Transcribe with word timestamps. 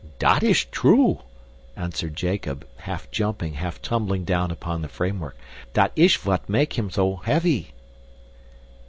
"Dat 0.17 0.41
ish 0.41 0.65
true," 0.71 1.19
answered 1.75 2.15
Jacob, 2.15 2.65
half 2.77 3.11
jumping, 3.11 3.53
half 3.53 3.79
tumbling 3.83 4.23
down 4.25 4.49
upon 4.49 4.81
the 4.81 4.87
framework, 4.87 5.37
"dat 5.73 5.91
ish 5.95 6.17
vot 6.17 6.49
make 6.49 6.73
him 6.73 6.89
sho 6.89 7.17
heavy." 7.17 7.71